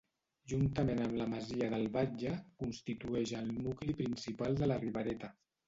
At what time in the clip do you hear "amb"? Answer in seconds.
1.07-1.13